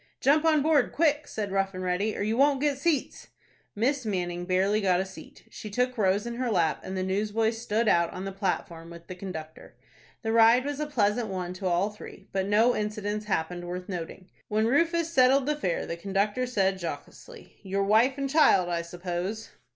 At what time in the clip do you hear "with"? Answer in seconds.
8.89-9.05